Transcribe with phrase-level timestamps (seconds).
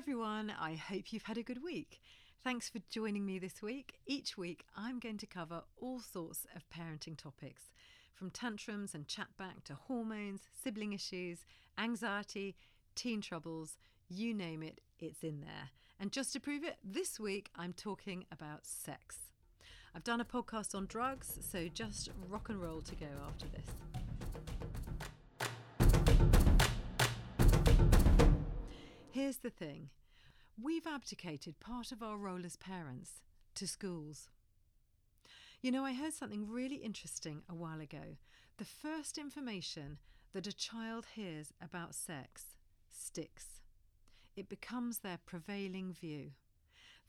[0.00, 2.00] everyone, I hope you've had a good week.
[2.42, 3.98] Thanks for joining me this week.
[4.06, 7.64] Each week, I'm going to cover all sorts of parenting topics
[8.14, 11.40] from tantrums and chatback to hormones, sibling issues,
[11.76, 12.56] anxiety,
[12.94, 13.76] teen troubles
[14.08, 15.68] you name it, it's in there.
[16.00, 19.18] And just to prove it, this week I'm talking about sex.
[19.94, 24.09] I've done a podcast on drugs, so just rock and roll to go after this.
[29.50, 29.88] The thing
[30.60, 33.22] we've abdicated part of our role as parents
[33.54, 34.28] to schools.
[35.62, 38.16] You know, I heard something really interesting a while ago.
[38.58, 39.98] The first information
[40.34, 42.56] that a child hears about sex
[42.90, 43.60] sticks.
[44.36, 46.32] It becomes their prevailing view.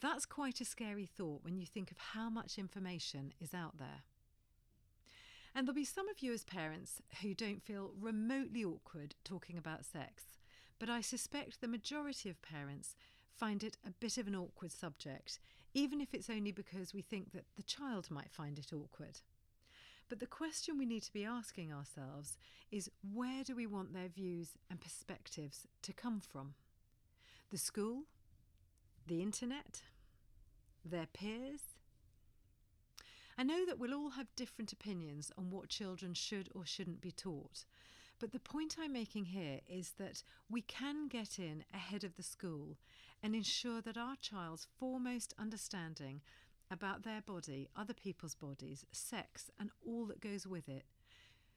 [0.02, 4.04] That's quite a scary thought when you think of how much information is out there.
[5.54, 9.86] And there'll be some of you as parents who don't feel remotely awkward talking about
[9.86, 10.24] sex,
[10.82, 12.96] but I suspect the majority of parents
[13.38, 15.38] find it a bit of an awkward subject,
[15.76, 19.20] even if it's only because we think that the child might find it awkward.
[20.10, 22.36] But the question we need to be asking ourselves
[22.72, 26.56] is where do we want their views and perspectives to come from?
[27.52, 28.06] The school?
[29.06, 29.84] The internet?
[30.84, 31.62] Their peers?
[33.38, 37.12] I know that we'll all have different opinions on what children should or shouldn't be
[37.12, 37.66] taught,
[38.22, 42.24] but the point I'm making here is that we can get in ahead of the
[42.24, 42.78] school
[43.24, 46.22] and ensure that our child's foremost understanding
[46.70, 50.86] about their body, other people's bodies, sex, and all that goes with it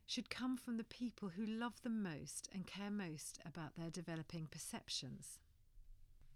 [0.06, 4.48] should come from the people who love them most and care most about their developing
[4.50, 5.38] perceptions.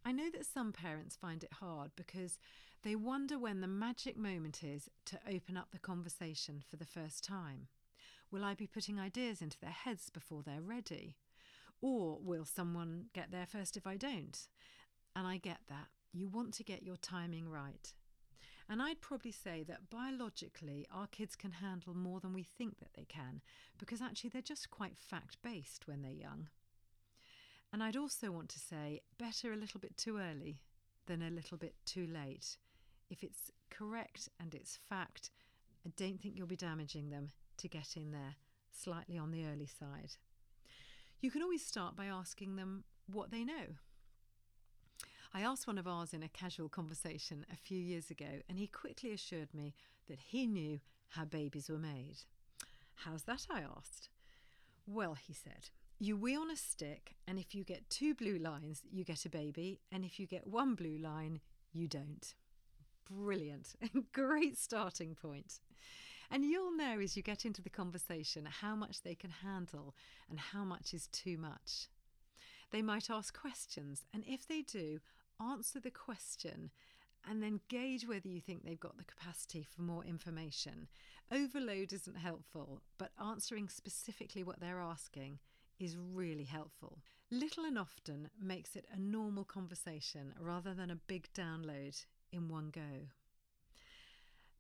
[0.04, 2.38] I know that some parents find it hard because
[2.82, 7.24] they wonder when the magic moment is to open up the conversation for the first
[7.24, 7.68] time.
[8.30, 11.16] Will I be putting ideas into their heads before they're ready?
[11.80, 14.38] Or will someone get there first if I don't?
[15.16, 15.88] And I get that.
[16.12, 17.92] You want to get your timing right.
[18.68, 22.92] And I'd probably say that biologically, our kids can handle more than we think that
[22.94, 23.40] they can,
[23.78, 26.48] because actually they're just quite fact based when they're young.
[27.72, 30.60] And I'd also want to say better a little bit too early
[31.06, 32.58] than a little bit too late.
[33.08, 35.30] If it's correct and it's fact,
[35.86, 38.36] I don't think you'll be damaging them to get in there
[38.70, 40.16] slightly on the early side.
[41.20, 43.76] You can always start by asking them what they know.
[45.34, 48.66] I asked one of ours in a casual conversation a few years ago, and he
[48.66, 49.74] quickly assured me
[50.08, 50.80] that he knew
[51.10, 52.18] how babies were made.
[52.94, 53.46] How's that?
[53.50, 54.08] I asked.
[54.86, 58.82] Well, he said, you wee on a stick, and if you get two blue lines,
[58.90, 61.40] you get a baby, and if you get one blue line,
[61.72, 62.34] you don't.
[63.10, 63.74] Brilliant.
[64.12, 65.60] Great starting point.
[66.30, 69.94] And you'll know as you get into the conversation how much they can handle
[70.28, 71.88] and how much is too much.
[72.70, 75.00] They might ask questions, and if they do,
[75.40, 76.70] answer the question
[77.28, 80.88] and then gauge whether you think they've got the capacity for more information.
[81.32, 85.38] Overload isn't helpful, but answering specifically what they're asking
[85.78, 86.98] is really helpful.
[87.30, 92.70] Little and often makes it a normal conversation rather than a big download in one
[92.70, 93.08] go.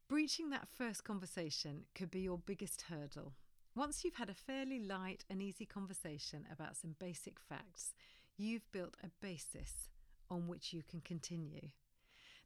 [0.08, 3.34] Breaching that first conversation could be your biggest hurdle.
[3.74, 7.92] Once you've had a fairly light and easy conversation about some basic facts,
[8.38, 9.90] you've built a basis
[10.30, 11.68] on which you can continue.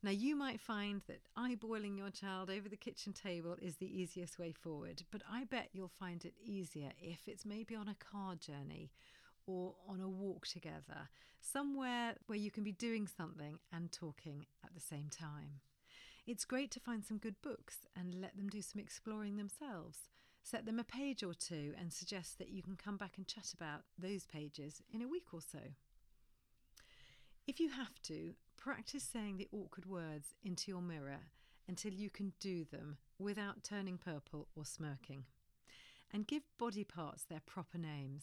[0.03, 4.41] Now, you might find that eyeballing your child over the kitchen table is the easiest
[4.41, 8.35] way forward, but I bet you'll find it easier if it's maybe on a car
[8.35, 8.91] journey
[9.47, 11.09] or on a walk together,
[11.41, 15.61] somewhere where you can be doing something and talking at the same time.
[16.27, 20.09] It's great to find some good books and let them do some exploring themselves.
[20.43, 23.53] Set them a page or two and suggest that you can come back and chat
[23.55, 25.61] about those pages in a week or so.
[27.47, 31.19] If you have to, Practice saying the awkward words into your mirror
[31.67, 35.25] until you can do them without turning purple or smirking.
[36.13, 38.23] And give body parts their proper names.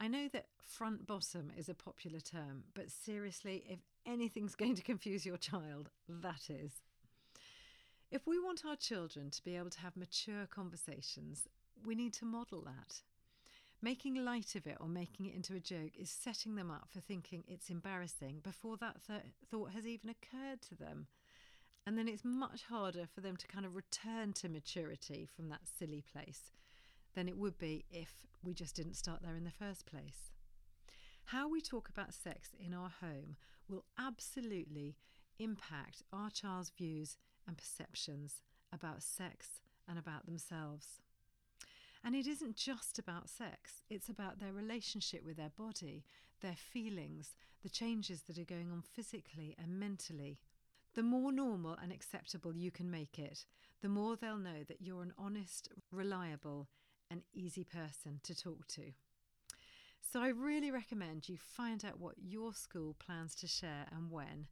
[0.00, 4.82] I know that front bottom is a popular term, but seriously, if anything's going to
[4.82, 6.72] confuse your child, that is.
[8.10, 11.46] If we want our children to be able to have mature conversations,
[11.84, 13.02] we need to model that.
[13.82, 17.00] Making light of it or making it into a joke is setting them up for
[17.00, 19.20] thinking it's embarrassing before that th-
[19.50, 21.06] thought has even occurred to them.
[21.86, 25.68] And then it's much harder for them to kind of return to maturity from that
[25.78, 26.52] silly place
[27.14, 30.32] than it would be if we just didn't start there in the first place.
[31.26, 33.36] How we talk about sex in our home
[33.68, 34.96] will absolutely
[35.38, 38.42] impact our child's views and perceptions
[38.72, 41.00] about sex and about themselves.
[42.04, 46.04] And it isn't just about sex, it's about their relationship with their body,
[46.40, 50.38] their feelings, the changes that are going on physically and mentally.
[50.94, 53.44] The more normal and acceptable you can make it,
[53.82, 56.68] the more they'll know that you're an honest, reliable,
[57.10, 58.92] and easy person to talk to.
[60.00, 64.46] So I really recommend you find out what your school plans to share and when,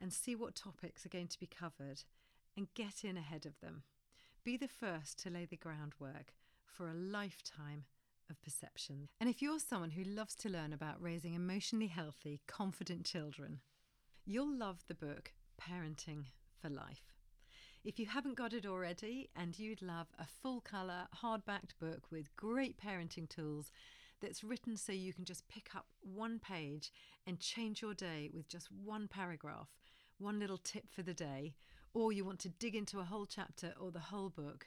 [0.00, 2.02] and see what topics are going to be covered,
[2.56, 3.82] and get in ahead of them.
[4.44, 6.34] Be the first to lay the groundwork
[6.66, 7.84] for a lifetime
[8.30, 9.08] of perception.
[9.20, 13.60] And if you're someone who loves to learn about raising emotionally healthy, confident children,
[14.24, 16.26] you'll love the book Parenting
[16.60, 17.14] for Life.
[17.84, 22.34] If you haven't got it already and you'd love a full colour, hardbacked book with
[22.34, 23.70] great parenting tools
[24.22, 26.90] that's written so you can just pick up one page
[27.26, 29.68] and change your day with just one paragraph,
[30.18, 31.52] one little tip for the day,
[31.94, 34.66] or you want to dig into a whole chapter or the whole book,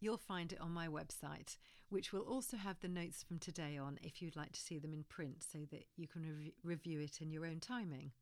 [0.00, 1.56] you'll find it on my website,
[1.88, 4.92] which will also have the notes from today on if you'd like to see them
[4.92, 8.12] in print so that you can rev- review it in your own timing.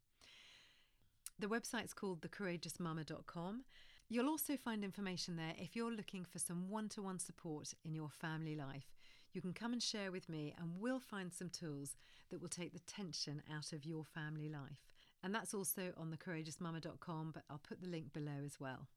[1.38, 3.64] The website's called thecourageousmama.com.
[4.08, 7.94] You'll also find information there if you're looking for some one to one support in
[7.94, 8.94] your family life.
[9.32, 11.96] You can come and share with me, and we'll find some tools
[12.30, 14.91] that will take the tension out of your family life.
[15.22, 18.88] And that's also on thecourageousmama.com, but I'll put the link below as well.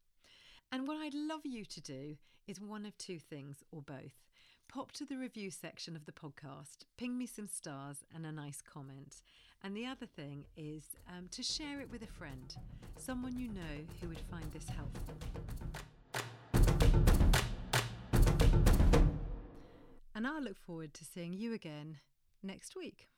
[0.71, 2.17] And what I'd love you to do
[2.47, 4.23] is one of two things or both.
[4.67, 8.61] Pop to the review section of the podcast, ping me some stars and a nice
[8.61, 9.21] comment.
[9.63, 12.55] And the other thing is um, to share it with a friend,
[12.97, 15.15] someone you know who would find this helpful.
[20.15, 21.97] And I look forward to seeing you again
[22.41, 23.09] next week.